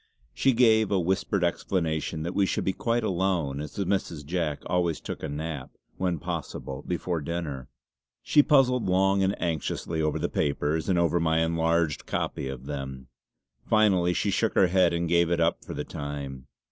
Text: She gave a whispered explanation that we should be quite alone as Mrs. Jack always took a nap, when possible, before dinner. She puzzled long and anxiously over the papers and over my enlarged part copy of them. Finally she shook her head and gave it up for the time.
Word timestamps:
She 0.33 0.53
gave 0.53 0.89
a 0.89 0.99
whispered 0.99 1.43
explanation 1.43 2.23
that 2.23 2.33
we 2.33 2.47
should 2.47 2.63
be 2.63 2.73
quite 2.73 3.03
alone 3.03 3.61
as 3.61 3.75
Mrs. 3.77 4.25
Jack 4.25 4.63
always 4.65 4.99
took 4.99 5.21
a 5.21 5.29
nap, 5.29 5.77
when 5.97 6.17
possible, 6.17 6.83
before 6.87 7.21
dinner. 7.21 7.67
She 8.23 8.41
puzzled 8.41 8.87
long 8.89 9.21
and 9.21 9.39
anxiously 9.39 10.01
over 10.01 10.17
the 10.17 10.27
papers 10.27 10.89
and 10.89 10.97
over 10.97 11.19
my 11.19 11.41
enlarged 11.41 12.07
part 12.07 12.19
copy 12.19 12.47
of 12.47 12.65
them. 12.65 13.09
Finally 13.69 14.13
she 14.15 14.31
shook 14.31 14.55
her 14.55 14.65
head 14.69 14.91
and 14.91 15.07
gave 15.07 15.29
it 15.29 15.39
up 15.39 15.63
for 15.63 15.75
the 15.75 15.83
time. 15.85 16.47